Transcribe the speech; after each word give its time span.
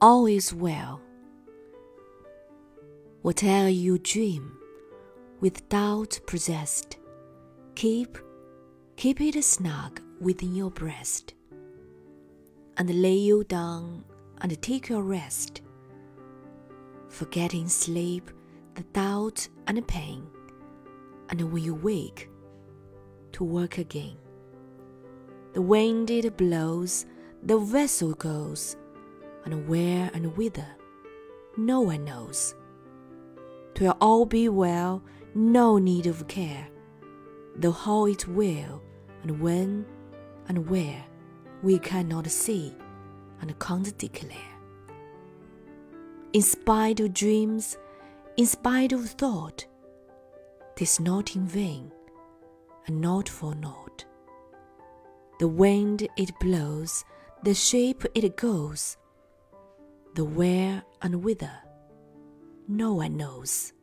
all 0.00 0.26
is 0.26 0.52
well. 0.52 1.00
Whatever 3.22 3.68
you 3.68 3.98
dream, 3.98 4.56
with 5.40 5.68
doubt 5.68 6.20
possessed, 6.26 6.98
keep, 7.74 8.18
keep 8.96 9.20
it 9.20 9.42
snug 9.42 10.00
within 10.20 10.54
your 10.54 10.70
breast, 10.70 11.34
and 12.76 13.02
lay 13.02 13.14
you 13.14 13.44
down 13.44 14.04
and 14.42 14.60
take 14.60 14.88
your 14.88 15.02
rest, 15.02 15.62
forgetting 17.08 17.68
sleep, 17.68 18.30
the 18.74 18.82
doubt 18.92 19.48
and 19.66 19.86
pain, 19.88 20.26
and 21.30 21.40
when 21.52 21.62
you 21.62 21.74
wake, 21.74 22.28
to 23.32 23.44
work 23.44 23.78
again. 23.78 24.16
The 25.54 25.62
wind 25.62 26.10
it 26.10 26.36
blows, 26.36 27.06
the 27.42 27.58
vessel 27.58 28.12
goes, 28.12 28.76
and 29.46 29.66
where 29.66 30.10
and 30.12 30.36
whither, 30.36 30.66
no 31.56 31.80
one 31.80 32.04
knows. 32.04 32.54
Twill 33.74 33.96
all 34.00 34.26
be 34.26 34.48
well, 34.48 35.02
no 35.34 35.78
need 35.78 36.06
of 36.06 36.26
care, 36.28 36.68
though 37.54 37.72
how 37.72 38.06
it 38.06 38.26
will, 38.26 38.82
and 39.22 39.40
when, 39.40 39.86
and 40.48 40.68
where, 40.68 41.02
we 41.62 41.78
cannot 41.78 42.26
see, 42.26 42.74
and 43.40 43.58
can't 43.58 43.96
declare. 43.96 44.52
In 46.32 46.42
spite 46.42 47.00
of 47.00 47.14
dreams, 47.14 47.78
in 48.36 48.46
spite 48.46 48.92
of 48.92 49.08
thought, 49.08 49.66
'tis 50.74 51.00
not 51.00 51.36
in 51.36 51.46
vain, 51.46 51.92
and 52.86 53.00
not 53.00 53.28
for 53.28 53.54
naught. 53.54 54.04
The 55.38 55.48
wind 55.48 56.08
it 56.16 56.38
blows, 56.40 57.04
the 57.42 57.54
shape 57.54 58.04
it 58.14 58.36
goes, 58.36 58.96
the 60.16 60.24
where 60.24 60.82
and 61.02 61.22
whither, 61.22 61.52
no 62.68 62.94
one 62.94 63.18
knows. 63.18 63.74